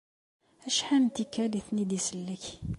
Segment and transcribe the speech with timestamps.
[0.67, 2.45] Acḥal n tikkal i ten-id-isellek.